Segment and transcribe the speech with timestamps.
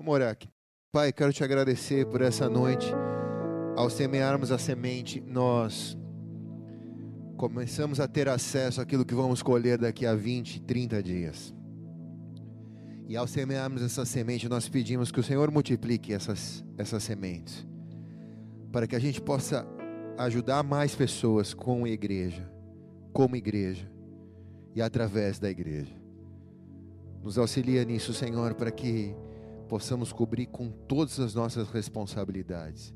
[0.00, 0.48] Vamos orar aqui.
[0.90, 2.86] Pai, quero te agradecer por essa noite.
[3.76, 5.94] Ao semearmos a semente, nós
[7.36, 11.54] começamos a ter acesso àquilo que vamos colher daqui a 20, 30 dias.
[13.10, 17.68] E ao semearmos essa semente, nós pedimos que o Senhor multiplique essas, essas sementes,
[18.72, 19.66] para que a gente possa
[20.16, 22.50] ajudar mais pessoas com a igreja,
[23.12, 23.86] como igreja
[24.74, 25.94] e através da igreja.
[27.22, 29.14] Nos auxilia nisso, Senhor, para que
[29.70, 32.92] possamos cobrir com todas as nossas responsabilidades.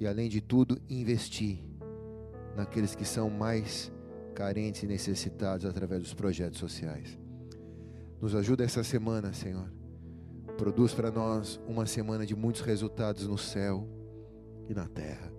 [0.00, 1.58] E além de tudo, investir
[2.56, 3.92] naqueles que são mais
[4.34, 7.18] carentes e necessitados através dos projetos sociais.
[8.22, 9.70] Nos ajuda essa semana, Senhor.
[10.56, 13.86] Produz para nós uma semana de muitos resultados no céu
[14.70, 15.30] e na terra.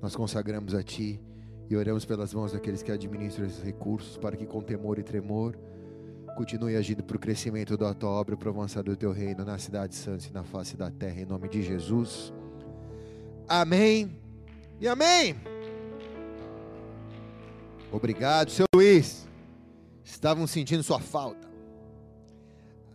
[0.00, 1.20] Nós consagramos a Ti
[1.68, 5.54] e oramos pelas mãos daqueles que administram esses recursos, para que com temor e tremor
[6.36, 9.58] continue agindo para o crescimento da tua obra, para o avançar do teu reino na
[9.58, 12.32] cidade santa e na face da terra, em nome de Jesus.
[13.48, 14.18] Amém
[14.80, 15.36] e amém.
[17.92, 19.28] Obrigado, seu Luiz.
[20.04, 21.48] Estavam sentindo sua falta.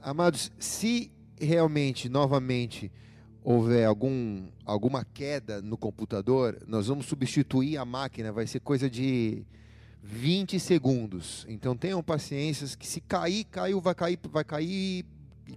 [0.01, 2.91] Amados, se realmente, novamente,
[3.43, 9.45] houver algum, alguma queda no computador, nós vamos substituir a máquina, vai ser coisa de
[10.05, 11.45] 20 segundos.
[11.49, 15.03] Então tenham paciência que se cair, caiu, vai cair, vai cair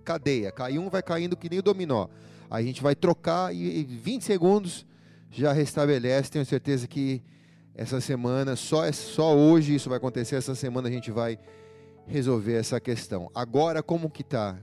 [0.03, 0.51] cadeia.
[0.51, 2.09] Cai um, vai caindo que nem o dominó.
[2.51, 4.87] A gente vai trocar e 20 segundos
[5.31, 6.31] já restabelece.
[6.31, 7.23] Tenho certeza que
[7.75, 10.37] essa semana, só, só hoje isso vai acontecer.
[10.37, 11.39] Essa semana a gente vai
[12.07, 13.31] resolver essa questão.
[13.35, 14.59] Agora como que tá?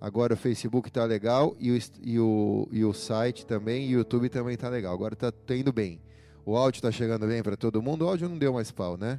[0.00, 3.98] Agora o Facebook está legal e o, e, o, e o site também, e o
[3.98, 4.94] YouTube também está legal.
[4.94, 6.00] Agora está tá indo bem.
[6.48, 8.04] O áudio está chegando bem para todo mundo?
[8.04, 9.18] O áudio não deu mais pau, né?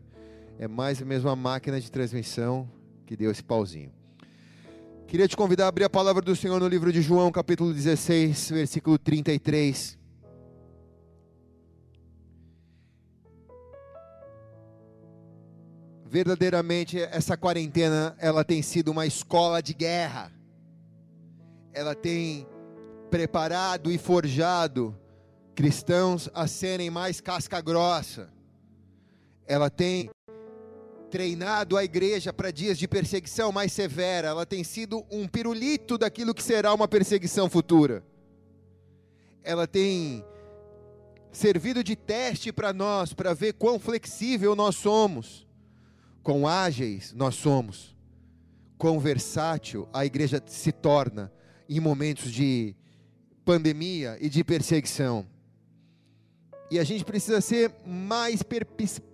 [0.58, 2.72] É mais mesmo a máquina de transmissão
[3.06, 3.92] que deu esse pauzinho.
[5.08, 8.52] Queria te convidar a abrir a palavra do Senhor no livro de João, capítulo 16,
[8.52, 10.00] versículo 33.
[16.06, 20.32] Verdadeiramente essa quarentena, ela tem sido uma escola de guerra.
[21.74, 22.48] Ela tem
[23.12, 24.98] preparado e forjado
[25.58, 28.30] cristãos a serem mais casca grossa.
[29.48, 30.08] Ela tem
[31.10, 34.28] treinado a igreja para dias de perseguição mais severa.
[34.28, 38.06] Ela tem sido um pirulito daquilo que será uma perseguição futura.
[39.44, 40.24] Ela tem
[41.32, 45.48] servido de teste para nós, para ver quão flexível nós somos,
[46.22, 47.98] quão ágeis nós somos,
[48.78, 51.34] quão versátil a igreja se torna
[51.68, 52.76] em momentos de
[53.44, 55.26] pandemia e de perseguição.
[56.70, 58.42] E a gente precisa ser mais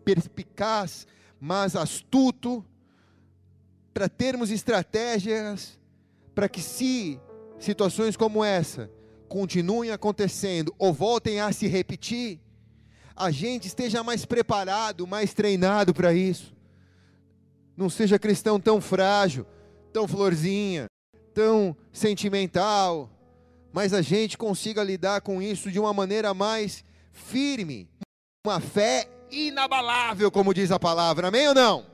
[0.03, 1.05] perspicaz,
[1.39, 2.65] mais astuto,
[3.93, 5.79] para termos estratégias
[6.33, 7.19] para que, se
[7.59, 8.89] situações como essa
[9.29, 12.39] continuem acontecendo ou voltem a se repetir,
[13.15, 16.53] a gente esteja mais preparado, mais treinado para isso.
[17.77, 19.45] Não seja cristão tão frágil,
[19.91, 20.85] tão florzinha,
[21.33, 23.09] tão sentimental,
[23.71, 27.89] mas a gente consiga lidar com isso de uma maneira mais firme,
[28.45, 31.85] uma fé inabalável, como diz a palavra, amém ou não?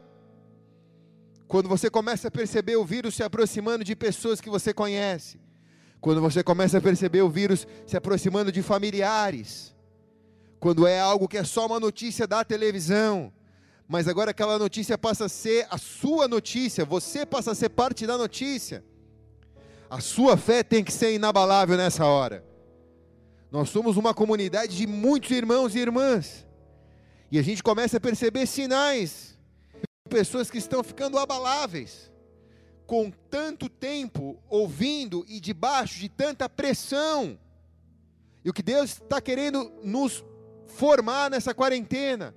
[1.47, 5.40] Quando você começa a perceber o vírus se aproximando de pessoas que você conhece,
[6.02, 9.75] quando você começa a perceber o vírus se aproximando de familiares,
[10.59, 13.31] quando é algo que é só uma notícia da televisão,
[13.88, 18.06] mas agora aquela notícia passa a ser a sua notícia, você passa a ser parte
[18.06, 18.84] da notícia.
[19.90, 22.49] A sua fé tem que ser inabalável nessa hora.
[23.52, 26.46] Nós somos uma comunidade de muitos irmãos e irmãs.
[27.32, 29.38] E a gente começa a perceber sinais
[29.74, 32.12] de pessoas que estão ficando abaláveis,
[32.86, 37.40] com tanto tempo ouvindo e debaixo de tanta pressão.
[38.46, 40.24] E o que Deus está querendo nos
[40.68, 42.36] formar nessa quarentena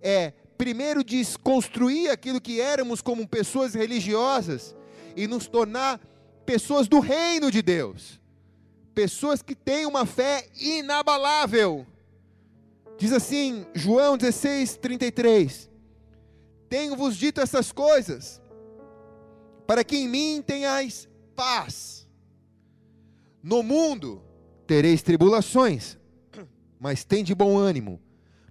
[0.00, 4.76] é, primeiro, desconstruir aquilo que éramos como pessoas religiosas
[5.16, 6.00] e nos tornar
[6.46, 8.21] pessoas do reino de Deus
[8.94, 11.86] pessoas que têm uma fé inabalável.
[12.98, 15.70] Diz assim, João 16, 33:
[16.68, 18.40] Tenho-vos dito essas coisas,
[19.66, 22.08] para que em mim tenhais paz.
[23.42, 24.22] No mundo
[24.66, 25.98] tereis tribulações,
[26.78, 28.00] mas tem de bom ânimo,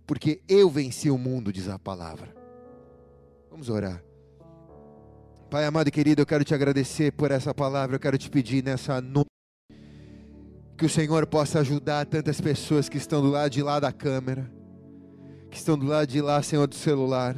[0.05, 2.35] porque eu venci o mundo, diz a palavra.
[3.49, 4.03] Vamos orar.
[5.49, 8.63] Pai amado e querido, eu quero te agradecer por essa palavra, eu quero te pedir
[8.63, 9.31] nessa noite
[10.81, 14.51] que o Senhor possa ajudar tantas pessoas que estão do lado de lá da câmera,
[15.51, 17.37] que estão do lado de lá, Senhor, do celular,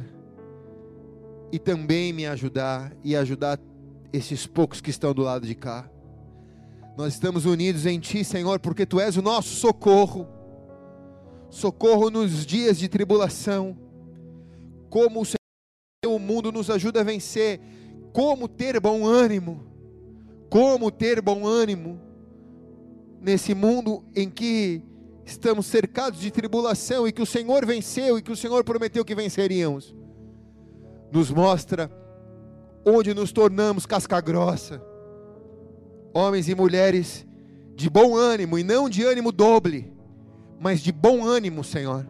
[1.52, 3.60] e também me ajudar e ajudar
[4.14, 5.86] esses poucos que estão do lado de cá.
[6.96, 10.26] Nós estamos unidos em Ti, Senhor, porque Tu és o nosso socorro.
[11.50, 13.76] Socorro nos dias de tribulação.
[14.88, 17.60] Como o Senhor, o mundo nos ajuda a vencer.
[18.10, 19.66] Como ter bom ânimo.
[20.48, 22.13] Como ter bom ânimo
[23.24, 24.82] nesse mundo em que
[25.24, 29.14] estamos cercados de tribulação e que o Senhor venceu e que o Senhor prometeu que
[29.14, 29.94] venceríamos.
[31.10, 31.90] Nos mostra
[32.84, 34.82] onde nos tornamos casca grossa,
[36.12, 37.26] homens e mulheres
[37.74, 39.90] de bom ânimo e não de ânimo doble,
[40.60, 42.06] mas de bom ânimo, Senhor.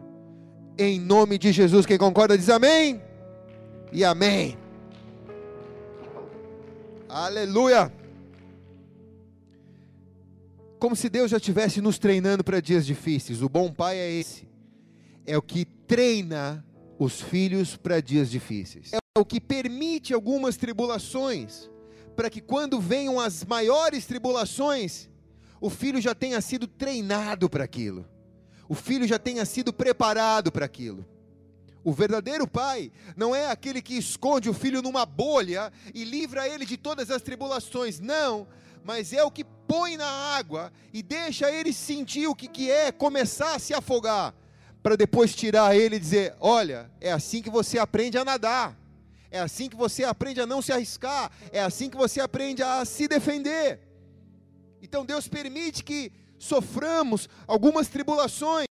[0.77, 3.01] Em nome de Jesus, quem concorda diz amém
[3.93, 4.57] e amém.
[7.07, 8.04] Aleluia
[10.85, 13.41] como se Deus já estivesse nos treinando para dias difíceis.
[13.41, 14.47] O bom pai é esse.
[15.25, 16.63] É o que treina
[16.99, 18.91] os filhos para dias difíceis.
[18.93, 21.71] É o que permite algumas tribulações,
[22.15, 25.09] para que quando venham as maiores tribulações,
[25.59, 28.07] o filho já tenha sido treinado para aquilo.
[28.69, 31.03] O filho já tenha sido preparado para aquilo.
[31.83, 36.63] O verdadeiro pai não é aquele que esconde o filho numa bolha e livra ele
[36.63, 37.99] de todas as tribulações.
[37.99, 38.47] Não,
[38.85, 42.91] mas é o que põe na água e deixa ele sentir o que, que é
[42.91, 44.35] começar a se afogar,
[44.83, 48.77] para depois tirar ele e dizer: Olha, é assim que você aprende a nadar,
[49.31, 52.85] é assim que você aprende a não se arriscar, é assim que você aprende a
[52.85, 53.79] se defender.
[54.79, 58.67] Então Deus permite que soframos algumas tribulações,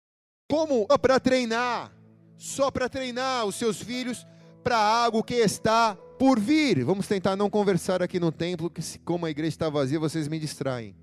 [0.50, 1.92] como para treinar,
[2.36, 4.26] só para treinar os seus filhos
[4.64, 6.83] para algo que está por vir.
[6.83, 10.38] Vamos tentar não conversar aqui no templo, que como a igreja está vazia, vocês me
[10.38, 10.94] distraem.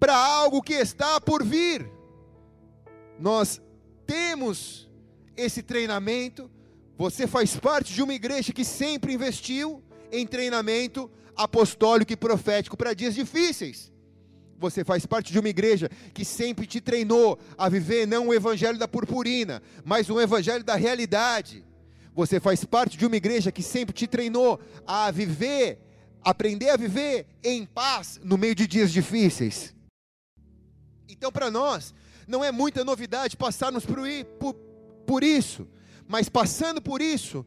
[0.00, 1.86] Para algo que está por vir.
[3.20, 3.60] Nós
[4.06, 4.90] temos
[5.36, 6.50] esse treinamento.
[6.96, 12.94] Você faz parte de uma igreja que sempre investiu em treinamento apostólico e profético para
[12.94, 13.92] dias difíceis.
[14.58, 18.78] Você faz parte de uma igreja que sempre te treinou a viver não o evangelho
[18.78, 21.64] da purpurina, mas o evangelho da realidade
[22.14, 25.80] você faz parte de uma igreja que sempre te treinou a viver,
[26.22, 29.74] aprender a viver em paz no meio de dias difíceis.
[31.08, 31.92] Então, para nós,
[32.28, 33.98] não é muita novidade passarmos por,
[34.38, 34.54] por,
[35.06, 35.66] por isso,
[36.06, 37.44] mas passando por isso,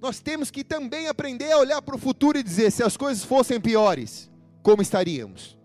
[0.00, 3.24] nós temos que também aprender a olhar para o futuro e dizer: se as coisas
[3.24, 4.30] fossem piores,
[4.62, 5.58] como estaríamos?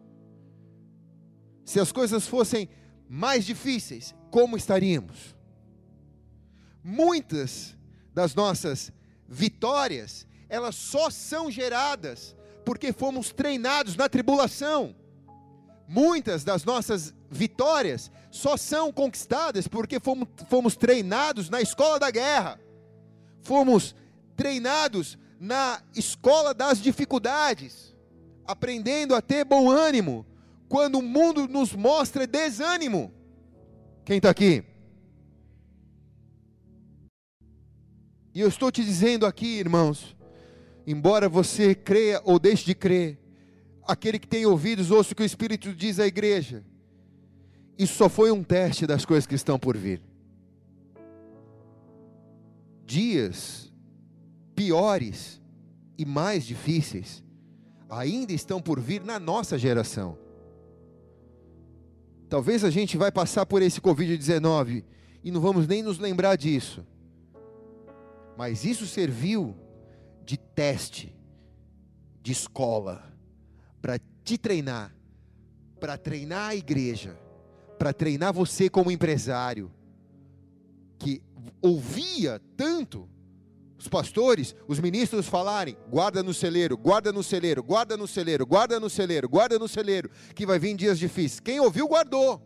[1.63, 2.67] Se as coisas fossem
[3.07, 5.35] mais difíceis, como estaríamos?
[6.83, 7.77] Muitas
[8.13, 8.91] das nossas
[9.27, 12.35] vitórias, elas só são geradas
[12.65, 14.95] porque fomos treinados na tribulação.
[15.87, 22.59] Muitas das nossas vitórias só são conquistadas porque fomos, fomos treinados na escola da guerra,
[23.41, 23.95] fomos
[24.35, 27.95] treinados na escola das dificuldades,
[28.45, 30.25] aprendendo a ter bom ânimo
[30.67, 33.11] quando o mundo nos mostra desânimo.
[34.05, 34.63] Quem está aqui?
[38.39, 40.15] E eu estou te dizendo aqui, irmãos,
[40.87, 43.19] embora você creia ou deixe de crer,
[43.85, 46.63] aquele que tem ouvidos, ouça o que o Espírito diz à igreja.
[47.77, 50.01] Isso só foi um teste das coisas que estão por vir.
[52.85, 53.73] Dias
[54.55, 55.41] piores
[55.97, 57.21] e mais difíceis
[57.89, 60.17] ainda estão por vir na nossa geração.
[62.29, 64.85] Talvez a gente vai passar por esse Covid-19
[65.25, 66.85] e não vamos nem nos lembrar disso.
[68.39, 69.53] Mas isso serviu
[70.23, 71.13] de teste,
[72.21, 73.03] de escola,
[73.81, 74.95] para te treinar,
[75.77, 77.19] para treinar a igreja,
[77.77, 79.69] para treinar você como empresário,
[80.97, 81.21] que
[81.61, 83.09] ouvia tanto
[83.77, 88.79] os pastores, os ministros falarem: guarda no celeiro, guarda no celeiro, guarda no celeiro, guarda
[88.79, 91.41] no celeiro, guarda no celeiro, que vai vir dias difíceis.
[91.41, 92.41] Quem ouviu, guardou.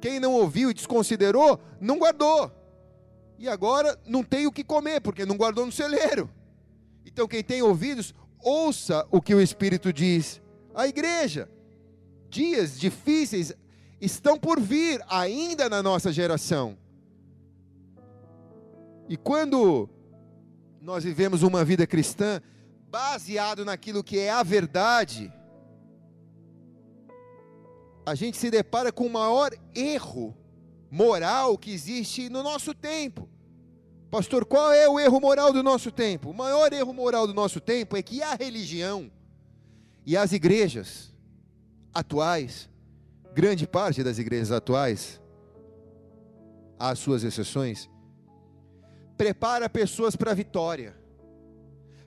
[0.00, 2.59] Quem não ouviu e desconsiderou, não guardou
[3.40, 6.28] e agora não tem o que comer, porque não guardou no celeiro.
[7.06, 10.42] Então, quem tem ouvidos, ouça o que o Espírito diz
[10.74, 11.48] à igreja.
[12.28, 13.54] Dias difíceis
[13.98, 16.76] estão por vir ainda na nossa geração.
[19.08, 19.88] E quando
[20.78, 22.42] nós vivemos uma vida cristã
[22.90, 25.32] baseado naquilo que é a verdade,
[28.04, 30.36] a gente se depara com o maior erro
[30.90, 33.29] moral que existe no nosso tempo.
[34.10, 36.30] Pastor, qual é o erro moral do nosso tempo?
[36.30, 39.08] O maior erro moral do nosso tempo é que a religião
[40.04, 41.14] e as igrejas
[41.94, 42.68] atuais,
[43.32, 45.20] grande parte das igrejas atuais,
[46.76, 47.88] às suas exceções,
[49.16, 50.96] prepara pessoas para a vitória,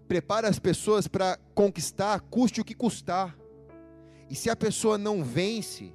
[0.05, 3.37] prepara as pessoas para conquistar, custe o que custar.
[4.29, 5.93] E se a pessoa não vence,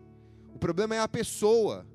[0.54, 1.86] o problema é a pessoa,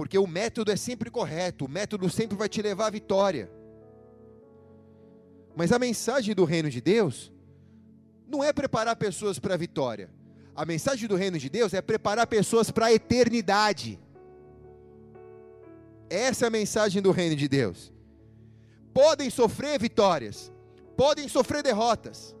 [0.00, 3.50] porque o método é sempre correto, o método sempre vai te levar à vitória.
[5.54, 7.30] Mas a mensagem do reino de Deus
[8.26, 10.08] não é preparar pessoas para a vitória.
[10.56, 14.00] A mensagem do reino de Deus é preparar pessoas para a eternidade.
[16.08, 17.92] Essa é a mensagem do reino de Deus.
[18.94, 20.50] Podem sofrer vitórias,
[20.96, 22.34] podem sofrer derrotas,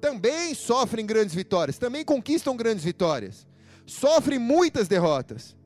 [0.00, 3.46] também sofrem grandes vitórias, também conquistam grandes vitórias,
[3.86, 5.56] sofrem muitas derrotas.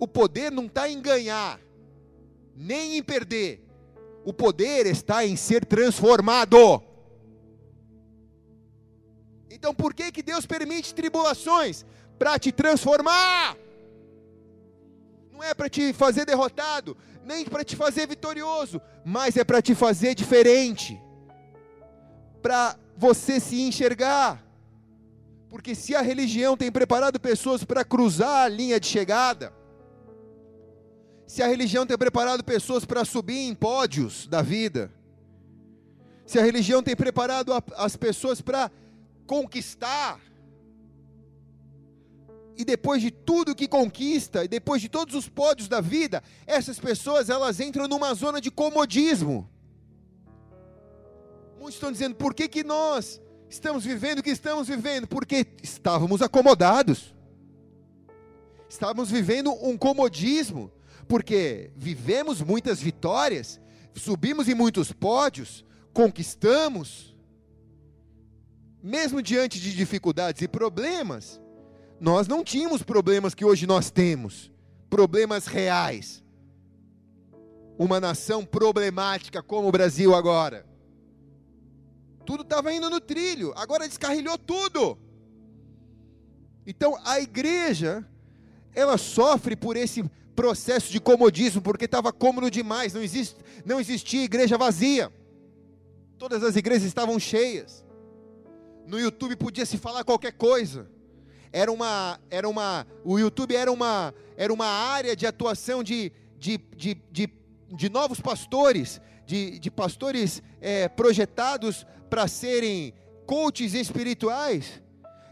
[0.00, 1.60] O poder não está em ganhar,
[2.56, 3.62] nem em perder,
[4.24, 6.82] o poder está em ser transformado.
[9.50, 11.84] Então por que, que Deus permite tribulações?
[12.18, 13.58] Para te transformar.
[15.30, 19.74] Não é para te fazer derrotado, nem para te fazer vitorioso, mas é para te
[19.74, 20.98] fazer diferente.
[22.40, 24.42] Para você se enxergar.
[25.50, 29.59] Porque se a religião tem preparado pessoas para cruzar a linha de chegada,
[31.30, 34.92] se a religião tem preparado pessoas para subir em pódios da vida,
[36.26, 38.68] se a religião tem preparado as pessoas para
[39.28, 40.20] conquistar,
[42.56, 46.80] e depois de tudo que conquista, e depois de todos os pódios da vida, essas
[46.80, 49.48] pessoas elas entram numa zona de comodismo.
[51.60, 55.06] Muitos estão dizendo, por que, que nós estamos vivendo o que estamos vivendo?
[55.06, 57.14] Porque estávamos acomodados.
[58.68, 60.72] Estávamos vivendo um comodismo,
[61.10, 63.60] porque vivemos muitas vitórias,
[63.96, 67.16] subimos em muitos pódios, conquistamos,
[68.80, 71.40] mesmo diante de dificuldades e problemas,
[71.98, 74.52] nós não tínhamos problemas que hoje nós temos,
[74.88, 76.22] problemas reais.
[77.76, 80.64] Uma nação problemática como o Brasil agora.
[82.24, 84.96] Tudo estava indo no trilho, agora descarrilhou tudo.
[86.64, 88.06] Então a igreja,
[88.72, 90.08] ela sofre por esse
[90.40, 95.12] processo de comodismo, porque estava cômodo demais, não, existe, não existia igreja vazia.
[96.16, 97.84] Todas as igrejas estavam cheias.
[98.86, 100.88] No YouTube podia se falar qualquer coisa.
[101.52, 106.56] Era uma, era uma, o YouTube era uma, era uma área de atuação de, de,
[106.74, 107.28] de, de,
[107.70, 112.94] de novos pastores, de, de pastores é, projetados para serem
[113.26, 114.80] coaches espirituais.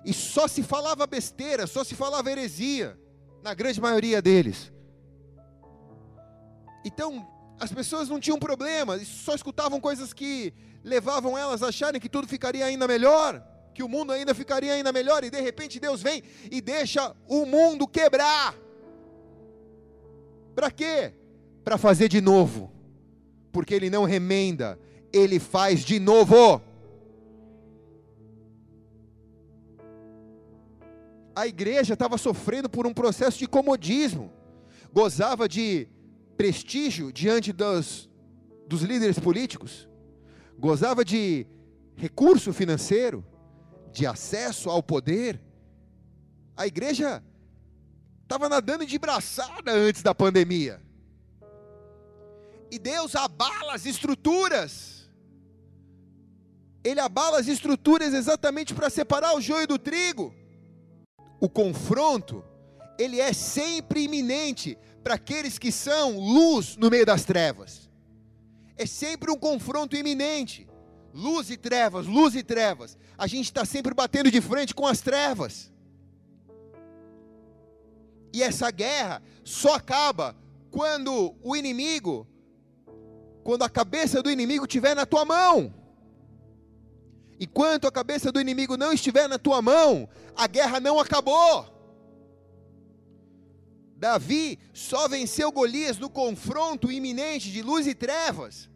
[0.04, 2.98] E só se falava besteira, só se falava heresia,
[3.42, 4.70] na grande maioria deles.
[6.88, 7.28] Então,
[7.60, 12.26] as pessoas não tinham problema, só escutavam coisas que levavam elas a acharem que tudo
[12.26, 16.22] ficaria ainda melhor, que o mundo ainda ficaria ainda melhor, e de repente Deus vem
[16.50, 18.54] e deixa o mundo quebrar.
[20.54, 21.12] Para quê?
[21.62, 22.72] Para fazer de novo.
[23.52, 24.78] Porque ele não remenda,
[25.12, 26.62] ele faz de novo.
[31.36, 34.32] A igreja estava sofrendo por um processo de comodismo,
[34.90, 35.86] gozava de
[36.38, 38.08] prestígio diante dos,
[38.68, 39.88] dos líderes políticos,
[40.56, 41.44] gozava de
[41.96, 43.26] recurso financeiro,
[43.90, 45.40] de acesso ao poder.
[46.56, 47.24] A igreja
[48.22, 50.80] estava nadando de braçada antes da pandemia.
[52.70, 55.10] E Deus abala as estruturas.
[56.84, 60.32] Ele abala as estruturas exatamente para separar o joio do trigo.
[61.40, 62.44] O confronto,
[62.96, 67.88] ele é sempre iminente para aqueles que são luz no meio das trevas
[68.78, 70.66] é sempre um confronto iminente.
[71.12, 72.96] Luz e trevas, luz e trevas.
[73.18, 75.72] A gente está sempre batendo de frente com as trevas.
[78.32, 80.36] E essa guerra só acaba
[80.70, 82.26] quando o inimigo,
[83.42, 85.74] quando a cabeça do inimigo estiver na tua mão.
[87.40, 91.77] E quando a cabeça do inimigo não estiver na tua mão, a guerra não acabou.
[93.98, 98.70] Davi só venceu Golias no confronto iminente de luz e trevas,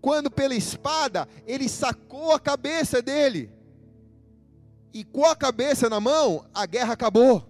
[0.00, 3.50] quando pela espada ele sacou a cabeça dele,
[4.94, 7.44] e com a cabeça na mão, a guerra acabou.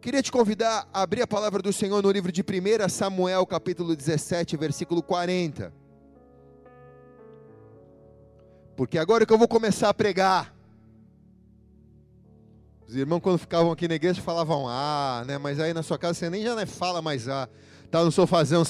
[0.00, 3.96] Queria te convidar a abrir a palavra do Senhor no livro de 1 Samuel, capítulo
[3.96, 5.74] 17, versículo 40.
[8.76, 10.54] Porque agora que eu vou começar a pregar,
[12.88, 15.36] os irmãos, quando ficavam aqui na igreja, falavam ah, né?
[15.36, 17.46] Mas aí na sua casa você nem já fala mais ah.
[17.90, 18.64] Tá no sofazão,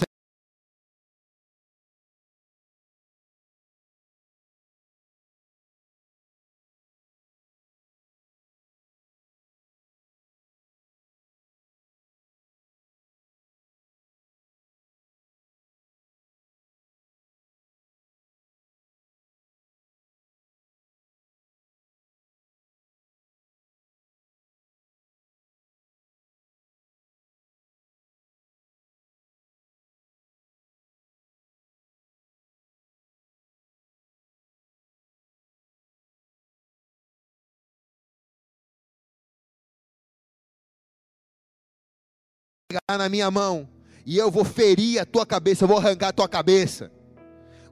[42.87, 43.67] na minha mão
[44.05, 46.93] e eu vou ferir a tua cabeça, eu vou arrancar a tua cabeça.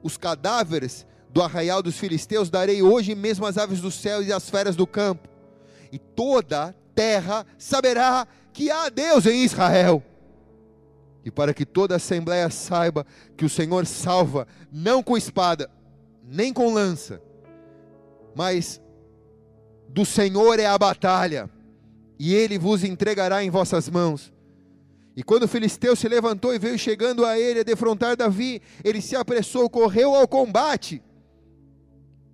[0.01, 4.49] Os cadáveres do arraial dos filisteus darei hoje mesmo às aves do céu e às
[4.49, 5.29] feras do campo,
[5.91, 10.03] e toda terra saberá que há Deus em Israel.
[11.23, 15.69] E para que toda a assembleia saiba que o Senhor salva, não com espada,
[16.23, 17.21] nem com lança,
[18.33, 18.81] mas
[19.89, 21.47] do Senhor é a batalha,
[22.17, 24.35] e ele vos entregará em vossas mãos.
[25.17, 29.01] E quando o filisteu se levantou e veio chegando a ele a defrontar Davi, ele
[29.01, 31.01] se apressou, correu ao combate.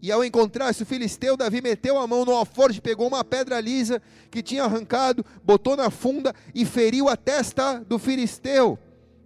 [0.02, 4.02] E ao encontrar-se o filisteu, Davi meteu a mão no alforje, pegou uma pedra lisa
[4.30, 8.78] que tinha arrancado, botou na funda e feriu a testa do filisteu.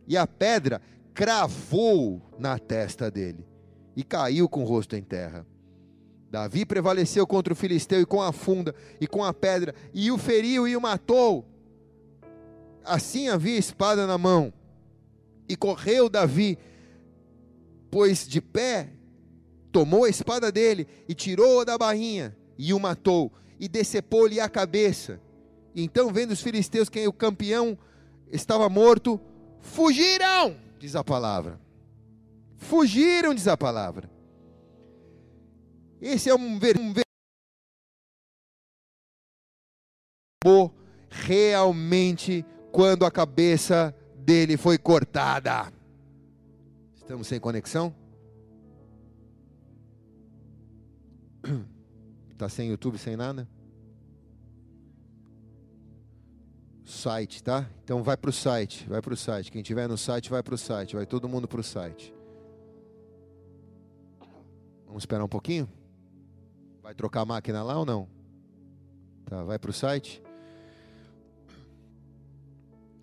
[0.08, 0.80] E a pedra
[1.16, 3.44] cravou na testa dele
[3.96, 5.48] e caiu com o rosto em terra.
[6.30, 10.18] Davi prevaleceu contra o filisteu e com a funda e com a pedra, e o
[10.20, 11.57] feriu e o matou.
[12.88, 14.54] Assim havia espada na mão.
[15.48, 16.58] E correu Davi,
[17.92, 18.90] pois de pé,
[19.72, 25.22] tomou a espada dele e tirou-a da bainha e o matou, e decepou-lhe a cabeça.
[25.76, 27.78] Então, vendo os filisteus que o campeão
[28.32, 29.22] estava morto,
[29.62, 31.62] fugiram, diz a palavra.
[32.58, 34.10] Fugiram, diz a palavra.
[36.02, 37.04] Esse é um, ver, um ver
[41.10, 42.46] realmente
[42.78, 45.74] quando a cabeça dele foi cortada.
[46.96, 47.92] Estamos sem conexão?
[52.30, 53.50] Está sem YouTube, sem nada?
[56.86, 57.68] Site, tá?
[57.84, 59.52] Então vai para o site, vai para o site.
[59.52, 60.96] Quem tiver no site, vai para o site.
[60.96, 62.14] Vai todo mundo para o site.
[64.86, 65.68] Vamos esperar um pouquinho?
[66.84, 68.08] Vai trocar a máquina lá ou não?
[69.26, 70.22] Tá, vai para o site.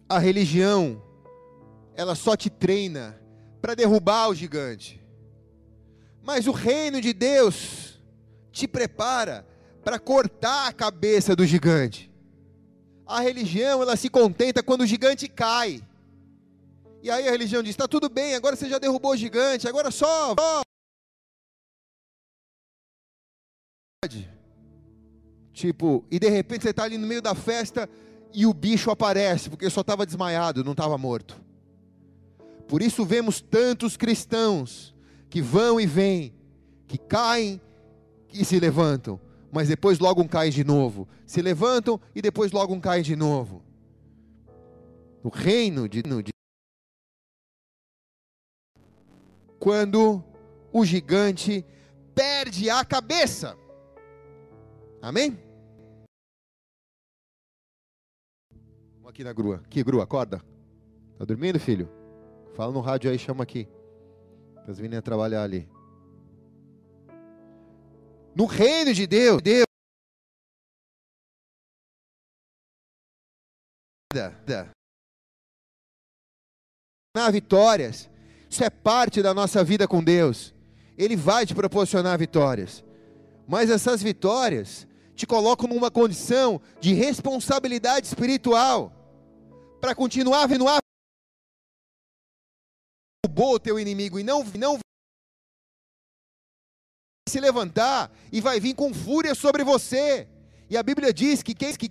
[0.08, 1.02] A religião,
[1.94, 3.20] ela só te treina
[3.60, 5.02] para derrubar o gigante.
[6.22, 8.00] Mas o reino de Deus
[8.52, 9.46] te prepara
[9.82, 12.10] para cortar a cabeça do gigante.
[13.06, 15.82] A religião, ela se contenta quando o gigante cai.
[17.02, 19.90] E aí a religião diz: está tudo bem, agora você já derrubou o gigante, agora
[19.90, 20.34] só,
[25.52, 27.88] Tipo, e de repente você está ali no meio da festa
[28.34, 31.40] e o bicho aparece, porque só estava desmaiado, não estava morto.
[32.66, 34.94] Por isso vemos tantos cristãos
[35.30, 36.34] que vão e vêm,
[36.86, 37.60] que caem
[38.32, 39.20] e se levantam,
[39.52, 41.08] mas depois logo um caem de novo.
[41.24, 43.62] Se levantam e depois logo um caem de novo.
[45.22, 46.32] O reino de, de
[49.58, 50.22] quando
[50.72, 51.64] o gigante
[52.14, 53.56] perde a cabeça.
[55.00, 55.38] Amém?
[59.14, 59.62] Aqui na grua.
[59.64, 60.42] Aqui, grua, acorda.
[61.16, 61.88] Tá dormindo, filho?
[62.56, 63.68] Fala no rádio aí, chama aqui.
[64.56, 65.68] Para as meninas trabalhar ali.
[68.34, 69.66] No reino de Deus, Deus.
[77.16, 78.10] Na vitórias.
[78.50, 80.52] Isso é parte da nossa vida com Deus.
[80.98, 82.84] Ele vai te proporcionar vitórias.
[83.46, 89.03] Mas essas vitórias te colocam numa condição de responsabilidade espiritual
[89.84, 90.78] para continuar vendo a
[93.36, 94.78] o teu inimigo e não não
[97.28, 100.26] se levantar e vai vir com fúria sobre você.
[100.70, 101.90] E a Bíblia diz que quem que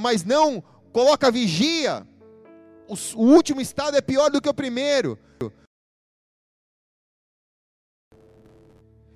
[0.00, 0.60] mas não
[0.92, 2.06] coloca vigia,
[3.16, 5.18] o último estado é pior do que o primeiro.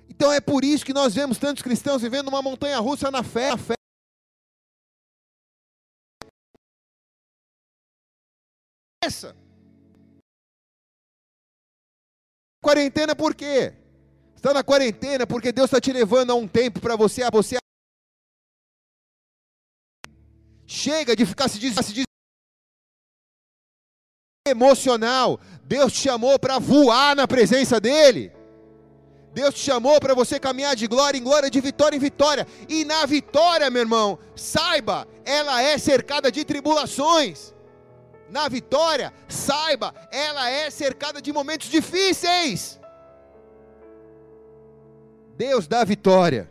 [0.09, 3.51] Então é por isso que nós vemos tantos cristãos vivendo uma montanha russa na fé.
[3.51, 3.75] Na fé.
[9.05, 9.35] Essa.
[12.61, 13.73] Quarentena por quê?
[14.35, 17.57] Está na quarentena porque Deus está te levando a um tempo para você, a você.
[20.65, 22.05] Chega de ficar se dizendo
[24.47, 25.39] emocional.
[25.63, 28.31] Deus te chamou para voar na presença dEle.
[29.33, 32.47] Deus te chamou para você caminhar de glória em glória, de vitória em vitória.
[32.67, 37.54] E na vitória, meu irmão, saiba, ela é cercada de tribulações.
[38.29, 42.79] Na vitória, saiba, ela é cercada de momentos difíceis.
[45.37, 46.49] Deus dá vitória,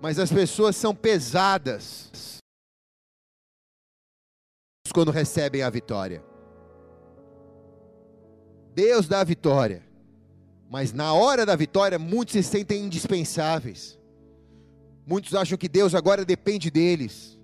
[0.00, 2.38] mas as pessoas são pesadas
[4.92, 6.24] quando recebem a vitória.
[8.74, 9.82] Deus dá vitória,
[10.70, 13.98] mas na hora da vitória, muitos se sentem indispensáveis.
[15.06, 17.38] Muitos acham que Deus agora depende deles.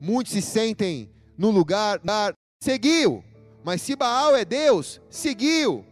[0.00, 2.00] muitos se sentem no lugar,
[2.60, 3.24] seguiu.
[3.64, 5.84] Mas se Baal é Deus, seguiu.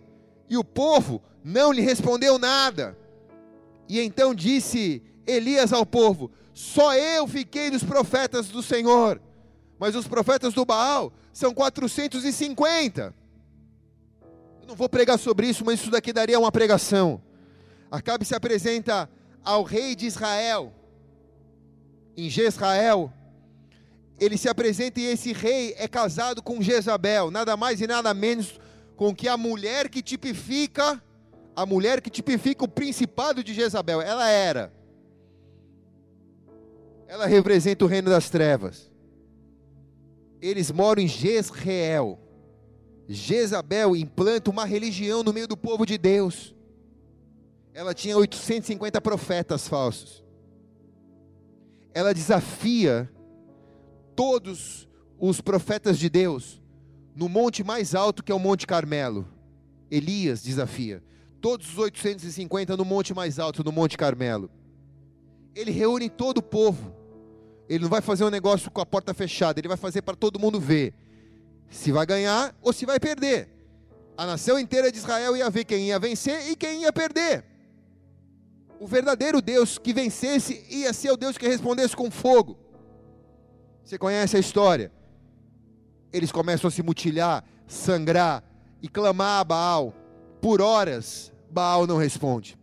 [0.48, 2.96] E o povo não lhe respondeu nada.
[3.88, 9.20] E então disse Elias ao povo: Só eu fiquei dos profetas do Senhor,
[9.79, 13.14] mas os profetas do Baal são 450.
[14.61, 17.22] Eu não vou pregar sobre isso, mas isso daqui daria uma pregação.
[17.90, 19.11] Acabe se apresenta
[19.44, 20.72] ao rei de Israel,
[22.16, 23.12] em Jezrael,
[24.20, 28.61] ele se apresenta e esse rei é casado com Jezabel, nada mais e nada menos
[28.94, 31.02] com que a mulher que tipifica,
[31.56, 34.70] a mulher que tipifica o principado de Jezabel, ela era.
[37.09, 38.90] Ela representa o reino das trevas.
[40.40, 42.18] Eles moram em Jezreel.
[43.09, 46.54] Jezabel implanta uma religião no meio do povo de Deus.
[47.72, 50.22] Ela tinha 850 profetas falsos.
[51.94, 53.11] Ela desafia
[54.20, 54.87] todos
[55.18, 56.61] os profetas de Deus
[57.16, 59.26] no monte mais alto que é o Monte Carmelo.
[59.90, 61.02] Elias desafia.
[61.40, 64.50] Todos os 850 no monte mais alto, no Monte Carmelo.
[65.54, 66.94] Ele reúne todo o povo.
[67.66, 70.38] Ele não vai fazer um negócio com a porta fechada, ele vai fazer para todo
[70.38, 70.92] mundo ver
[71.70, 73.48] se vai ganhar ou se vai perder.
[74.18, 77.42] A nação inteira de Israel ia ver quem ia vencer e quem ia perder.
[78.78, 82.68] O verdadeiro Deus que vencesse ia ser o Deus que respondesse com fogo.
[83.90, 84.92] Você conhece a história?
[86.12, 88.40] Eles começam a se mutilhar, sangrar
[88.81, 89.92] e clamar a Baal.
[90.40, 92.57] Por horas, Baal não responde.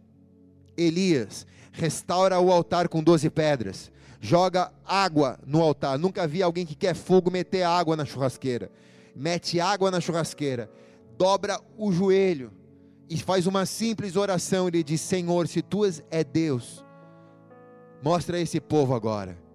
[0.78, 6.00] Elias restaura o altar com doze pedras, joga água no altar.
[6.00, 8.72] Nunca vi alguém que quer fogo meter água na churrasqueira.
[9.13, 10.72] Mete água na churrasqueira,
[11.18, 12.54] dobra o joelho
[13.10, 14.70] e faz uma simples oração.
[14.70, 16.86] Ele diz: Senhor, se tu és Deus,
[18.02, 19.46] mostra a esse povo agora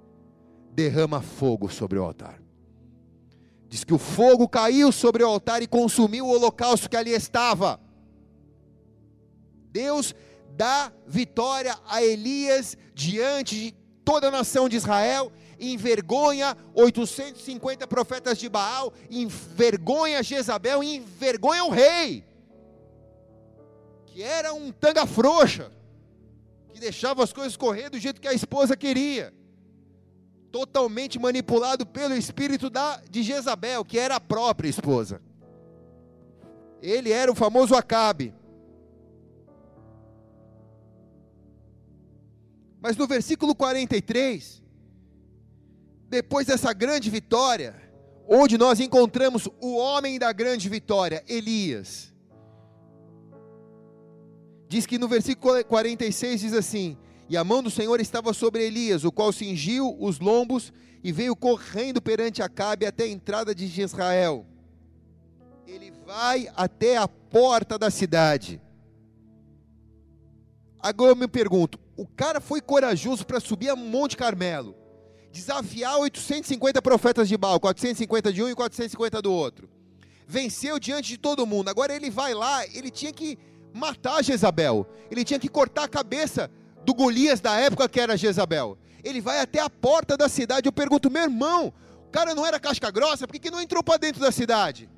[0.72, 2.40] derrama fogo sobre o altar.
[3.68, 7.80] Diz que o fogo caiu sobre o altar e consumiu o holocausto que ali estava.
[9.70, 10.14] Deus
[10.50, 18.48] dá vitória a Elias diante de toda a nação de Israel, envergonha 850 profetas de
[18.48, 22.24] Baal, envergonha Jezabel, envergonha o rei,
[24.06, 25.70] que era um tanga frouxa,
[26.74, 29.32] que deixava as coisas correr do jeito que a esposa queria
[30.52, 35.22] totalmente manipulado pelo espírito da, de Jezabel, que era a própria esposa.
[36.82, 38.34] Ele era o famoso Acabe.
[42.80, 44.62] Mas no versículo 43,
[46.08, 47.80] depois dessa grande vitória,
[48.28, 52.12] onde nós encontramos o homem da grande vitória, Elias.
[54.68, 56.98] Diz que no versículo 46 diz assim:
[57.32, 60.70] e a mão do Senhor estava sobre Elias, o qual cingiu os lombos
[61.02, 64.44] e veio correndo perante Acabe até a entrada de Israel.
[65.66, 68.60] Ele vai até a porta da cidade.
[70.78, 74.76] Agora eu me pergunto: o cara foi corajoso para subir a Monte Carmelo,
[75.32, 79.70] desafiar 850 profetas de Baal, 450 de um e 450 do outro.
[80.28, 81.70] Venceu diante de todo mundo.
[81.70, 83.38] Agora ele vai lá, ele tinha que
[83.72, 86.50] matar Jezabel, ele tinha que cortar a cabeça
[86.84, 88.78] do Golias da época que era Jezabel.
[89.02, 90.66] Ele vai até a porta da cidade.
[90.66, 91.72] Eu pergunto, meu irmão,
[92.06, 94.88] o cara não era casca grossa, por que, que não entrou para dentro da cidade?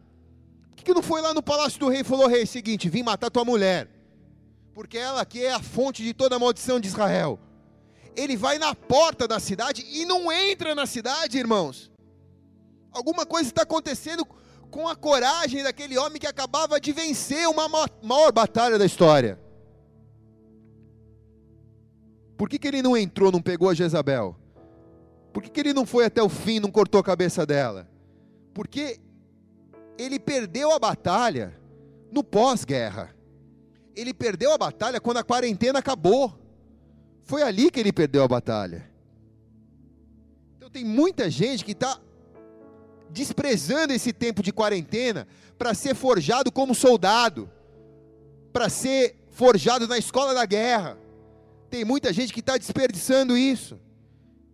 [0.71, 3.03] Por que, que não foi lá no palácio do rei e falou: Rei, seguinte, vim
[3.03, 3.89] matar tua mulher,
[4.75, 7.39] porque ela aqui é a fonte de toda a maldição de Israel.
[8.17, 11.91] Ele vai na porta da cidade e não entra na cidade, irmãos.
[12.93, 14.25] Alguma coisa está acontecendo
[14.71, 17.69] com a coragem daquele homem que acabava de vencer uma
[18.03, 19.39] maior batalha da história.
[22.45, 24.37] Por que, que ele não entrou, não pegou a Jezabel?
[25.33, 27.89] Por que, que ele não foi até o fim, não cortou a cabeça dela?
[28.53, 29.01] Porque
[29.97, 31.59] ele perdeu a batalha
[32.13, 33.17] no pós-guerra.
[33.97, 36.39] Ele perdeu a batalha quando a quarentena acabou.
[37.23, 38.91] Foi ali que ele perdeu a batalha.
[40.59, 41.99] Então tem muita gente que está
[43.09, 45.27] desprezando esse tempo de quarentena
[45.57, 47.51] para ser forjado como soldado,
[48.53, 51.03] para ser forjado na escola da guerra
[51.75, 53.81] tem muita gente que está desperdiçando isso,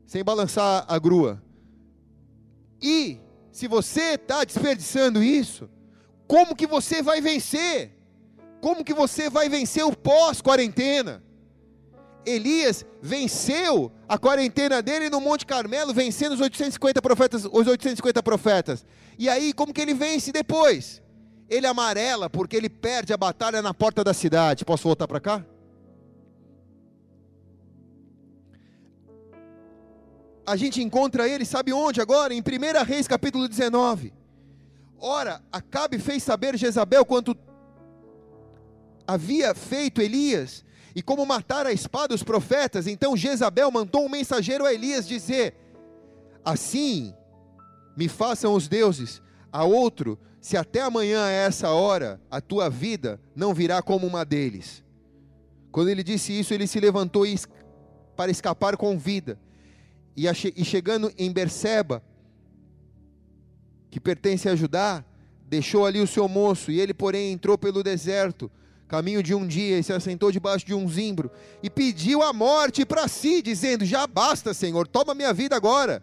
[0.06, 1.42] sem balançar a grua.
[2.80, 3.20] E,
[3.52, 5.68] se você está desperdiçando isso,
[6.26, 7.92] como que você vai vencer?
[8.62, 11.22] Como que você vai vencer o pós-quarentena?
[12.24, 18.86] Elias venceu a quarentena dele no Monte Carmelo, vencendo os 850 profetas, os 850 profetas.
[19.18, 21.02] E aí, como que ele vence depois?
[21.50, 24.64] Ele amarela porque ele perde a batalha na porta da cidade.
[24.64, 25.44] Posso voltar para cá?
[30.50, 32.34] A gente encontra ele, sabe onde agora?
[32.34, 34.12] Em 1 Reis capítulo 19.
[34.98, 37.36] Ora, Acabe fez saber Jezabel quanto
[39.06, 42.88] havia feito Elias e como matar a espada os profetas.
[42.88, 45.54] Então Jezabel mandou um mensageiro a Elias dizer:
[46.44, 47.14] Assim
[47.96, 53.20] me façam os deuses a outro, se até amanhã a essa hora a tua vida
[53.36, 54.82] não virá como uma deles.
[55.70, 57.22] Quando ele disse isso, ele se levantou
[58.16, 59.38] para escapar com vida.
[60.16, 62.02] E, chegando em Berseba,
[63.90, 65.04] que pertence a Judá,
[65.46, 68.50] deixou ali o seu moço, e ele, porém, entrou pelo deserto,
[68.86, 71.30] caminho de um dia, e se assentou debaixo de um zimbro,
[71.62, 76.02] e pediu a morte para si, dizendo: Já basta, Senhor, toma minha vida agora,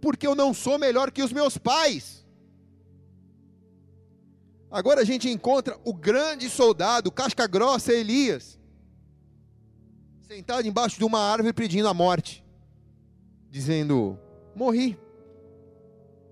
[0.00, 2.24] porque eu não sou melhor que os meus pais.
[4.70, 8.58] Agora a gente encontra o grande soldado, casca grossa Elias,
[10.22, 12.43] sentado embaixo de uma árvore pedindo a morte,
[13.54, 14.18] dizendo:
[14.52, 14.98] Morri,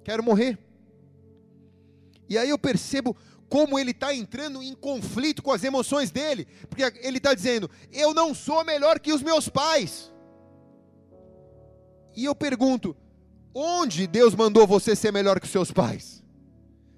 [0.02, 0.58] quero morrer.
[2.28, 3.16] E aí eu percebo
[3.48, 8.12] como ele está entrando em conflito com as emoções dele, porque ele está dizendo: Eu
[8.12, 10.12] não sou melhor que os meus pais.
[12.16, 12.96] E eu pergunto:
[13.54, 16.24] onde Deus mandou você ser melhor que os seus pais?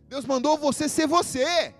[0.08, 1.74] Deus mandou você ser você.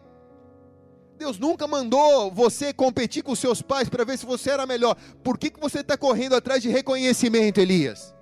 [1.17, 4.97] Deus nunca mandou você competir com seus pais para ver se você era melhor.
[5.23, 8.15] Por que, que você está correndo atrás de reconhecimento, Elias?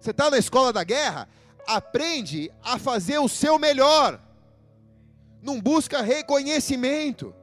[0.00, 1.28] Você está na escola da guerra?
[1.66, 4.20] Aprende a fazer o seu melhor.
[5.42, 7.34] Não busca reconhecimento.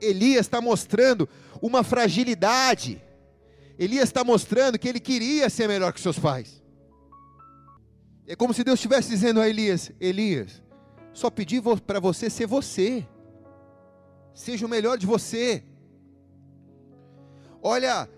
[0.00, 1.28] Elias está mostrando
[1.60, 3.02] uma fragilidade.
[3.76, 6.62] Elias está mostrando que ele queria ser melhor que seus pais.
[8.26, 10.62] É como se Deus estivesse dizendo a Elias: Elias,
[11.12, 13.06] só pedi para você ser você.
[14.32, 15.64] Seja o melhor de você.
[17.60, 18.08] Olha,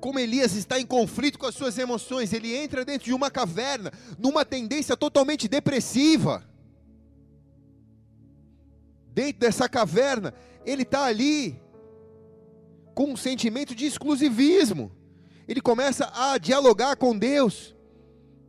[0.00, 3.92] como Elias está em conflito com as suas emoções, ele entra dentro de uma caverna,
[4.18, 6.44] numa tendência totalmente depressiva.
[9.12, 11.60] Dentro dessa caverna, ele está ali
[12.94, 14.92] com um sentimento de exclusivismo.
[15.48, 17.74] Ele começa a dialogar com Deus.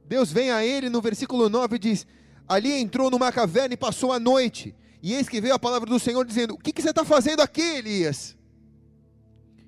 [0.05, 2.07] Deus vem a ele no versículo 9 e diz:
[2.47, 4.75] Ali entrou numa caverna e passou a noite.
[5.01, 7.41] E eis que veio a palavra do Senhor dizendo: O que, que você está fazendo
[7.41, 8.35] aqui, Elias?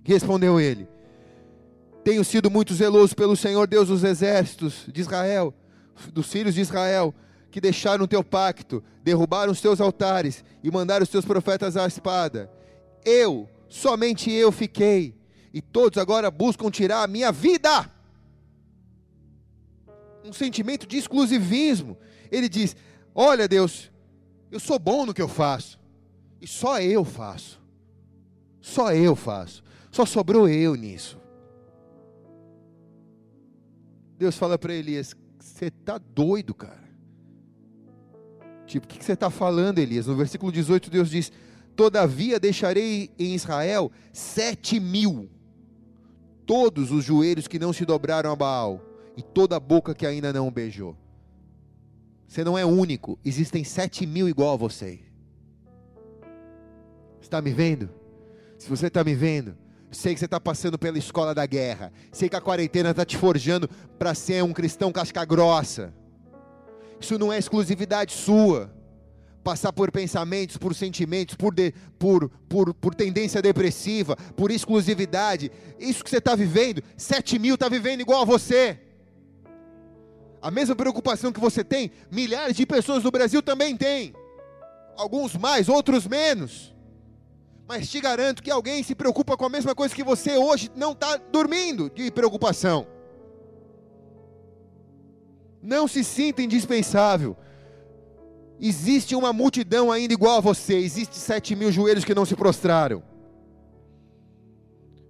[0.03, 0.87] Respondeu ele:
[2.09, 5.53] Tenho sido muito zeloso pelo Senhor Deus dos exércitos de Israel,
[6.11, 7.13] dos filhos de Israel,
[7.51, 11.85] que deixaram o teu pacto, derrubaram os teus altares e mandaram os teus profetas à
[11.85, 12.51] espada.
[13.05, 15.13] Eu, somente eu fiquei,
[15.53, 17.87] e todos agora buscam tirar a minha vida.
[20.25, 21.95] Um sentimento de exclusivismo
[22.31, 22.75] ele diz:
[23.13, 23.91] Olha, Deus,
[24.49, 25.79] eu sou bom no que eu faço,
[26.41, 27.61] e só eu faço,
[28.59, 31.18] só eu faço, só sobrou eu nisso.
[34.19, 36.89] Deus fala para Elias: Você está doido, cara.
[38.67, 40.07] Tipo, o que você está falando, Elias?
[40.07, 41.31] No versículo 18, Deus diz:
[41.73, 45.29] Todavia deixarei em Israel sete mil,
[46.45, 48.81] todos os joelhos que não se dobraram a Baal,
[49.15, 50.97] e toda a boca que ainda não beijou.
[52.27, 53.17] Você não é único.
[53.23, 54.99] Existem sete mil igual a você.
[57.21, 57.89] Está me vendo?
[58.57, 59.55] Se você está me vendo,
[59.91, 61.91] sei que você está passando pela escola da guerra.
[62.11, 65.93] Sei que a quarentena está te forjando para ser um cristão casca grossa.
[66.99, 68.71] Isso não é exclusividade sua.
[69.43, 75.51] Passar por pensamentos, por sentimentos, por, de, por, por, por tendência depressiva, por exclusividade.
[75.79, 78.77] Isso que você está vivendo, sete mil está vivendo igual a você.
[80.41, 84.13] A mesma preocupação que você tem, milhares de pessoas no Brasil também têm.
[84.97, 86.73] Alguns mais, outros menos.
[87.69, 90.93] Mas te garanto que alguém se preocupa com a mesma coisa que você hoje não
[90.93, 92.87] está dormindo de preocupação.
[95.61, 97.37] Não se sinta indispensável.
[98.59, 100.77] Existe uma multidão ainda igual a você.
[100.77, 103.03] Existe sete mil joelhos que não se prostraram.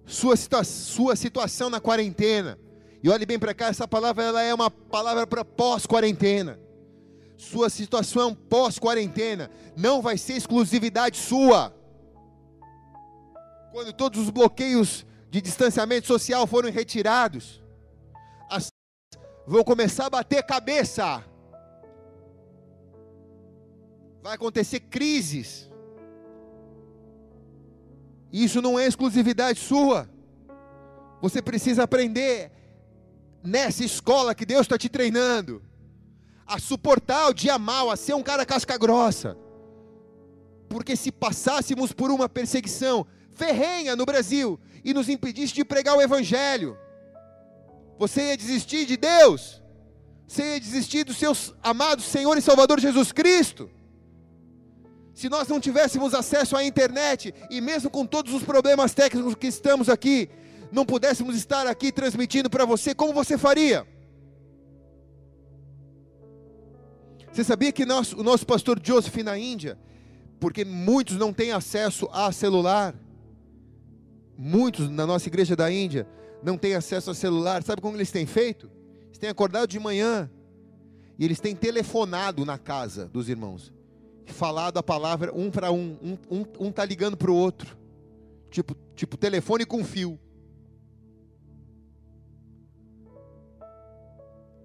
[0.06, 2.60] Sua, situa sua situação na quarentena
[3.02, 6.60] e olhe bem para cá, essa palavra ela é uma palavra para pós-quarentena.
[7.38, 11.79] Sua situação pós-quarentena não vai ser exclusividade sua.
[13.71, 17.62] Quando todos os bloqueios de distanciamento social foram retirados,
[18.49, 18.69] as
[19.45, 21.23] vão começar a bater cabeça.
[24.21, 25.69] Vai acontecer crises.
[28.32, 30.08] Isso não é exclusividade sua.
[31.21, 32.51] Você precisa aprender
[33.43, 35.63] nessa escola que Deus está te treinando,
[36.45, 39.36] a suportar o dia mal, a ser um cara casca grossa.
[40.67, 43.08] Porque se passássemos por uma perseguição
[43.39, 46.78] ferrenha no Brasil e nos impedisse de pregar o Evangelho,
[47.97, 49.62] Você ia desistir de Deus?
[50.25, 53.69] Você ia desistir do seu amado Senhor e Salvador Jesus Cristo?
[55.13, 59.47] Se nós não tivéssemos acesso à internet, e mesmo com todos os problemas técnicos que
[59.47, 60.30] estamos aqui,
[60.71, 63.86] não pudéssemos estar aqui transmitindo para você, como você faria?
[67.34, 69.78] Você sabia que nós, o nosso pastor Joseph na Índia,
[70.39, 72.95] porque muitos não têm acesso a celular,
[74.41, 76.08] muitos na nossa igreja da Índia
[76.41, 78.71] não têm acesso a celular, sabe como eles têm feito?
[79.08, 80.32] Eles têm acordado de manhã
[81.17, 83.73] e eles têm telefonado na casa dos irmãos,
[84.28, 87.78] falado a palavra um para um, um, um, um tá ligando para o outro,
[88.49, 90.17] tipo, tipo telefone com fio.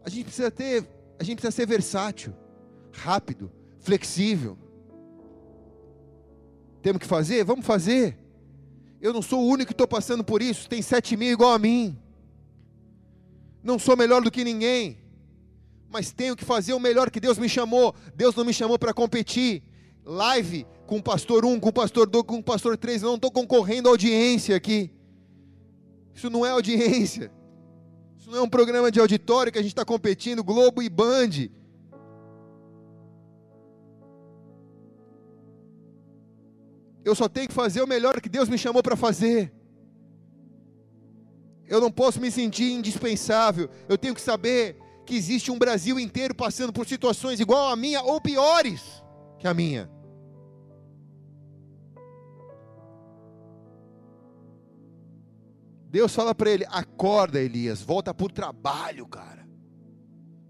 [0.05, 0.87] A gente precisa ter,
[1.19, 2.33] a gente precisa ser versátil,
[2.93, 4.57] rápido, flexível.
[6.81, 7.43] Temos que fazer?
[7.43, 8.24] Vamos fazer.
[9.05, 10.67] Eu não sou o único que estou passando por isso.
[10.67, 11.95] Tem sete mil igual a mim.
[13.63, 14.97] Não sou melhor do que ninguém.
[15.91, 17.95] Mas tenho que fazer o melhor que Deus me chamou.
[18.17, 19.63] Deus não me chamou para competir.
[20.07, 23.03] Live com o pastor 1, um, com o pastor 2, com o pastor 3.
[23.03, 24.91] Eu não estou concorrendo à audiência aqui.
[26.15, 27.31] Isso não é audiência.
[28.19, 31.51] Isso não é um programa de auditório que a gente está competindo, Globo e Band.
[37.05, 39.53] Eu só tenho que fazer o melhor que Deus me chamou para fazer.
[41.67, 43.69] Eu não posso me sentir indispensável.
[43.89, 48.03] Eu tenho que saber que existe um Brasil inteiro passando por situações igual a minha
[48.03, 48.81] ou piores
[49.39, 49.91] que a minha.
[55.91, 59.47] Deus fala para ele: acorda, Elias, volta para o trabalho, cara.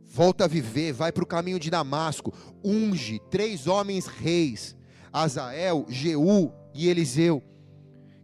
[0.05, 2.33] Volta a viver, vai para o caminho de Damasco,
[2.65, 4.77] unge três homens reis
[5.15, 7.41] Azael, Jeú e Eliseu.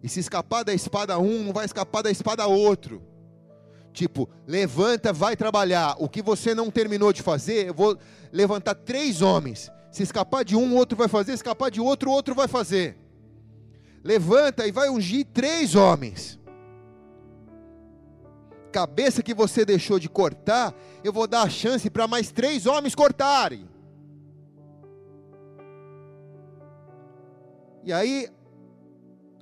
[0.02, 3.00] E se escapar da espada um, não vai escapar da espada outro.
[3.92, 5.94] Tipo, levanta, vai trabalhar.
[6.00, 7.96] O que você não terminou de fazer, eu vou
[8.32, 9.70] levantar três homens.
[9.92, 11.32] Se escapar de um, outro vai fazer.
[11.32, 12.96] Se escapar de outro, outro vai fazer.
[14.02, 16.40] Levanta e vai ungir três homens.
[18.72, 20.74] Cabeça que você deixou de cortar,
[21.04, 23.68] eu vou dar a chance para mais três homens cortarem.
[27.84, 28.28] E aí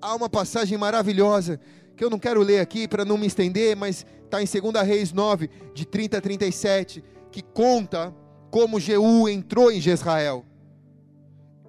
[0.01, 1.61] há uma passagem maravilhosa
[1.97, 5.13] que eu não quero ler aqui para não me estender, mas está em 2 Reis
[5.13, 8.15] 9, de 30 a 37, que conta
[8.51, 10.45] como Jeú entrou em Jezrael.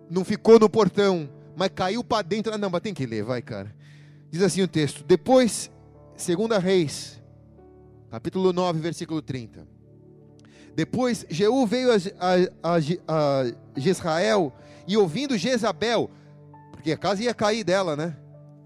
[0.09, 2.53] Não ficou no portão, mas caiu para dentro.
[2.53, 3.75] Ah, não, mas tem que ler, vai, cara.
[4.29, 5.71] Diz assim o texto: Depois,
[6.15, 7.21] 2 Reis,
[8.09, 9.67] capítulo 9, versículo 30.
[10.75, 12.77] Depois Jeú veio a, a, a,
[13.07, 14.53] a Jezrael
[14.87, 16.09] e ouvindo Jezabel,
[16.79, 18.15] porque a casa ia cair dela, né?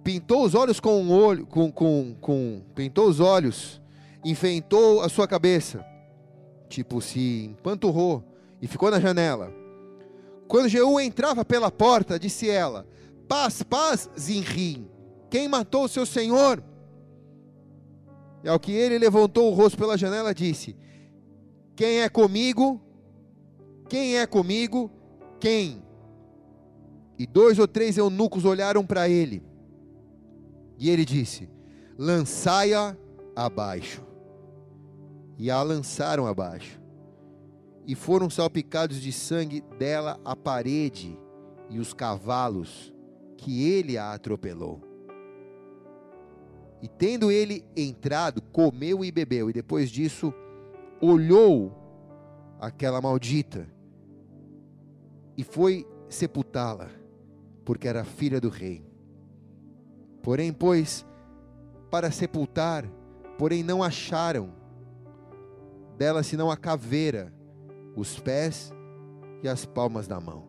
[0.04, 3.82] Pintou os olhos com um olho, com, com, com, pintou os olhos,
[4.24, 5.84] enfeitou a sua cabeça,
[6.70, 8.24] tipo se empanturrou
[8.62, 9.52] e ficou na janela.
[10.48, 12.86] Quando Jeú entrava pela porta, disse ela:
[13.28, 14.88] Paz, paz, Zinrim,
[15.28, 16.64] quem matou o seu senhor?
[18.44, 20.76] E ao que ele levantou o rosto pela janela, disse:
[21.76, 22.80] Quem é comigo?
[23.90, 24.92] Quem é comigo?
[25.40, 25.83] Quem?
[27.18, 29.44] E dois ou três eunucos olharam para ele.
[30.78, 31.50] E ele disse:
[31.98, 32.98] Lançai-a
[33.36, 34.04] abaixo.
[35.38, 36.82] E a lançaram abaixo.
[37.86, 41.18] E foram salpicados de sangue dela a parede
[41.70, 42.94] e os cavalos,
[43.38, 44.82] que ele a atropelou.
[46.82, 50.34] E tendo ele entrado, comeu e bebeu, e depois disso
[51.02, 51.74] olhou
[52.60, 53.68] aquela maldita
[55.38, 56.90] e foi sepultá-la
[57.66, 58.86] porque era filha do rei.
[60.22, 61.06] Porém, pois,
[61.90, 62.86] para sepultar,
[63.38, 64.52] porém não acharam
[65.98, 67.34] dela senão a caveira,
[67.96, 68.74] os pés
[69.42, 70.48] e as palmas da mão.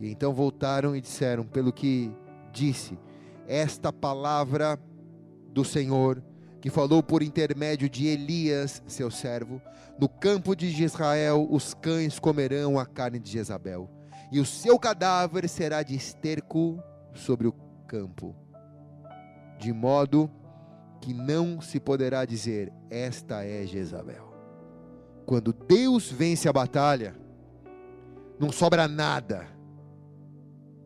[0.00, 2.12] E então voltaram e disseram, pelo que
[2.52, 2.98] disse,
[3.46, 4.78] esta palavra
[5.52, 6.22] do Senhor,
[6.60, 9.60] que falou por intermédio de Elias, seu servo,
[9.98, 13.97] no campo de Israel os cães comerão a carne de Jezabel
[14.30, 16.82] e o seu cadáver será de esterco
[17.14, 17.52] sobre o
[17.86, 18.36] campo,
[19.58, 20.30] de modo
[21.00, 24.28] que não se poderá dizer: Esta é Jezabel.
[25.24, 27.14] Quando Deus vence a batalha,
[28.38, 29.46] não sobra nada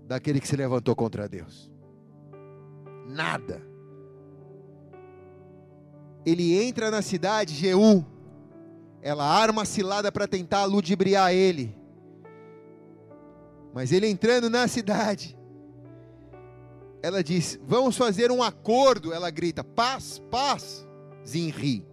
[0.07, 1.71] daquele que se levantou contra Deus.
[3.09, 3.63] Nada.
[6.25, 8.05] Ele entra na cidade, Jeú,
[9.01, 11.77] ela arma a cilada para tentar ludibriar ele.
[13.73, 15.39] Mas ele entrando na cidade,
[17.03, 19.13] ela diz: Vamos fazer um acordo.
[19.13, 20.87] Ela grita: Paz, paz,
[21.27, 21.87] Zinri.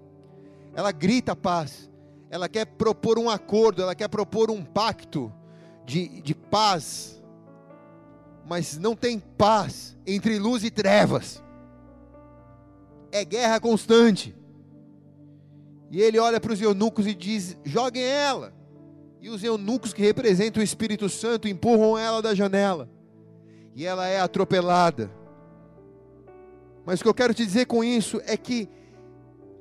[0.73, 1.89] ela grita paz,
[2.29, 5.31] ela quer propor um acordo, ela quer propor um pacto
[5.85, 7.21] de, de paz,
[8.45, 11.43] mas não tem paz entre luz e trevas,
[13.11, 14.35] é guerra constante.
[15.91, 18.58] E ele olha para os eunucos e diz: joguem ela.
[19.21, 22.89] E os eunucos que representam o Espírito Santo empurram ela da janela.
[23.75, 25.11] E ela é atropelada.
[26.85, 28.69] Mas o que eu quero te dizer com isso é que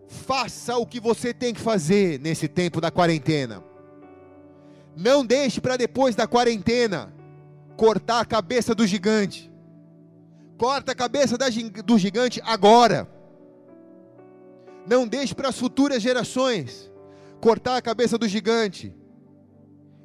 [0.07, 3.63] faça o que você tem que fazer nesse tempo da quarentena.
[4.97, 7.13] Não deixe para depois da quarentena
[7.77, 9.53] cortar a cabeça do gigante.
[10.57, 11.37] Corta a cabeça
[11.85, 13.09] do gigante agora.
[14.87, 16.91] Não deixe para as futuras gerações
[17.41, 18.93] cortar a cabeça do gigante.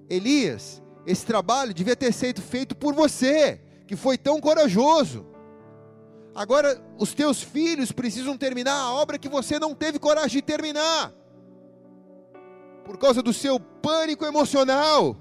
[0.10, 5.26] Elias, esse trabalho devia ter sido feito por você, que foi tão corajoso.
[6.36, 11.14] Agora, os teus filhos precisam terminar a obra que você não teve coragem de terminar,
[12.84, 15.18] por causa do seu pânico emocional.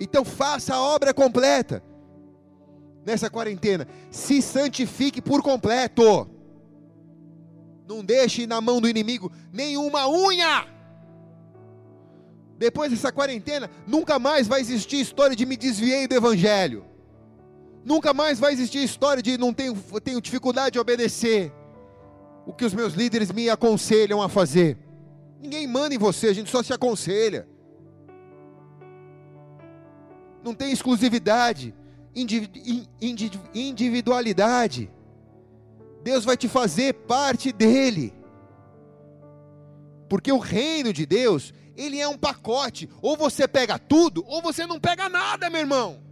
[0.00, 1.82] Então, faça a obra completa
[3.04, 6.28] nessa quarentena, se santifique por completo.
[7.88, 10.77] Não deixe na mão do inimigo nenhuma unha.
[12.58, 16.84] Depois dessa quarentena, nunca mais vai existir história de me desviei do evangelho.
[17.84, 21.52] Nunca mais vai existir história de não tenho, tenho dificuldade de obedecer
[22.44, 24.76] o que os meus líderes me aconselham a fazer.
[25.40, 27.46] Ninguém manda em você, a gente só se aconselha.
[30.42, 31.72] Não tem exclusividade,
[33.54, 34.90] individualidade.
[36.02, 38.12] Deus vai te fazer parte dele.
[40.08, 42.90] Porque o reino de Deus, ele é um pacote.
[43.00, 46.02] Ou você pega tudo, ou você não pega nada, meu irmão.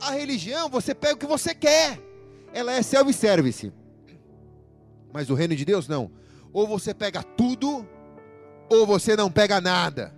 [0.00, 2.00] A religião, você pega o que você quer.
[2.52, 3.72] Ela é self-service.
[5.12, 6.12] Mas o reino de Deus não.
[6.52, 7.86] Ou você pega tudo,
[8.70, 10.14] ou você não pega nada.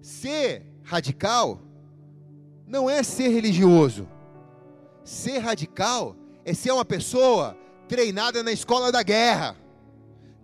[0.00, 1.60] Ser radical
[2.64, 4.08] não é ser religioso.
[5.02, 6.14] Ser radical
[6.44, 7.58] é ser uma pessoa
[7.88, 9.56] treinada na escola da guerra,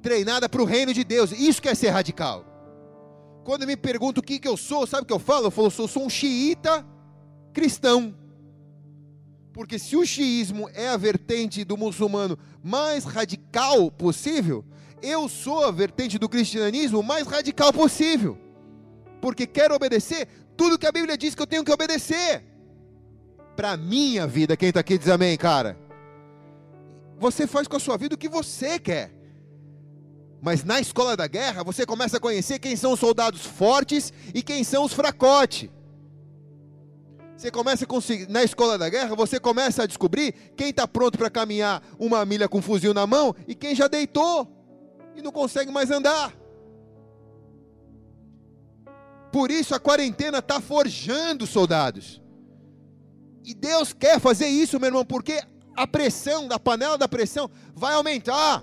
[0.05, 1.33] treinada para o reino de Deus.
[1.33, 2.45] Isso que é ser radical.
[3.43, 5.47] Quando me perguntam o que, que eu sou, sabe o que eu falo?
[5.47, 6.87] Eu falo, eu sou um xiita
[7.55, 8.15] cristão.
[9.51, 14.63] Porque se o xiismo é a vertente do muçulmano mais radical possível,
[15.01, 18.37] eu sou a vertente do cristianismo mais radical possível.
[19.23, 22.45] Porque quero obedecer tudo que a Bíblia diz que eu tenho que obedecer.
[23.57, 25.79] Para minha vida, quem está aqui diz amém, cara.
[27.19, 29.24] Você faz com a sua vida o que você quer.
[30.45, 34.43] Mas na escola da guerra, você começa a conhecer quem são os soldados fortes e
[34.43, 35.71] quem são os fracotes.
[37.35, 41.31] Você começa a na escola da guerra, você começa a descobrir quem está pronto para
[41.31, 44.47] caminhar uma milha com um fuzil na mão e quem já deitou
[45.17, 46.31] e não consegue mais andar.
[49.33, 52.21] Por isso a quarentena está forjando soldados.
[53.43, 55.43] E Deus quer fazer isso, meu irmão, porque
[55.75, 58.63] a pressão da panela da pressão vai aumentar.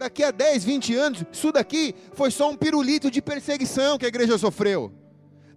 [0.00, 4.08] Daqui a 10, 20 anos, isso daqui foi só um pirulito de perseguição que a
[4.08, 4.90] igreja sofreu.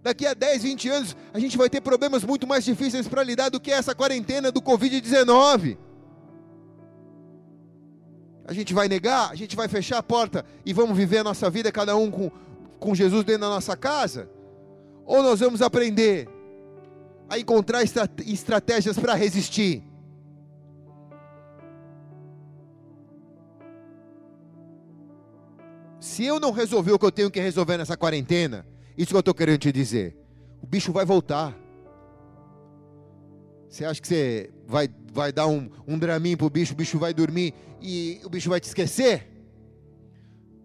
[0.02, 3.48] Daqui a 10, 20 anos, a gente vai ter problemas muito mais difíceis para lidar
[3.48, 5.78] do que essa quarentena do Covid-19.
[8.46, 11.48] A gente vai negar, a gente vai fechar a porta e vamos viver a nossa
[11.48, 12.30] vida, cada um com,
[12.78, 14.28] com Jesus dentro da nossa casa?
[15.06, 16.28] Ou nós vamos aprender
[17.30, 19.82] a encontrar estratégias para resistir?
[26.14, 28.64] Se eu não resolver o que eu tenho que resolver nessa quarentena,
[28.96, 30.16] isso que eu estou querendo te dizer,
[30.62, 31.52] o bicho vai voltar.
[33.68, 37.00] Você acha que você vai, vai dar um, um draminho para o bicho, o bicho
[37.00, 37.52] vai dormir
[37.82, 39.28] e o bicho vai te esquecer?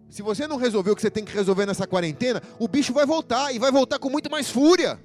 [0.08, 3.04] Se você não resolver o que você tem que resolver nessa quarentena, o bicho vai
[3.04, 5.00] voltar e vai voltar com muito mais fúria.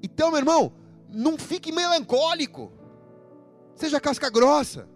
[0.00, 0.72] Então, meu irmão,
[1.08, 2.70] não fique melancólico.
[3.74, 4.93] Seja casca grossa.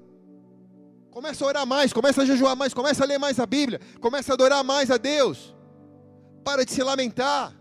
[1.10, 4.32] Começa a orar mais, começa a jejuar mais, começa a ler mais a Bíblia, começa
[4.32, 5.54] a adorar mais a Deus.
[6.44, 7.54] Para de se lamentar.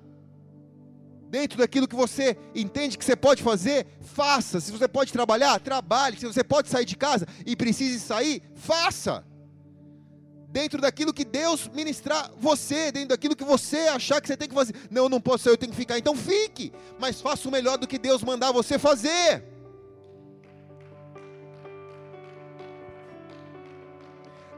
[1.30, 4.62] Dentro daquilo que você entende que você pode fazer, faça.
[4.62, 6.18] Se você pode trabalhar, trabalhe.
[6.18, 9.26] Se você pode sair de casa e precise sair, faça.
[10.50, 14.56] Dentro daquilo que Deus ministrar você, dentro daquilo que você achar que você tem que
[14.56, 14.74] fazer.
[14.90, 15.98] Não, eu não posso, eu tenho que ficar.
[15.98, 19.44] Então fique, mas faça o melhor do que Deus mandar você fazer.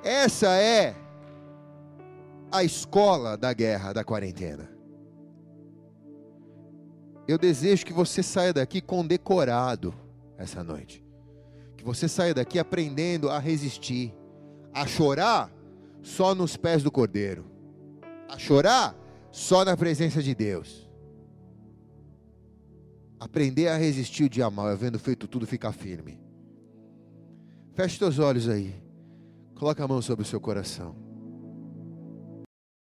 [0.04, 0.96] Essa é
[2.52, 4.70] a escola da guerra, da quarentena.
[7.28, 9.94] Eu desejo que você saia daqui condecorado
[10.38, 11.04] essa noite.
[11.78, 14.14] Que você saia daqui aprendendo a resistir,
[14.74, 15.52] a chorar
[16.02, 17.46] só nos pés do Cordeiro,
[18.28, 18.96] a chorar
[19.32, 20.90] só na presença de Deus.
[23.20, 26.20] Aprender a resistir o dia mal, havendo feito tudo, ficar firme.
[27.74, 28.89] Feche seus olhos aí.
[29.60, 31.09] Coloca a mão sobre o seu coração.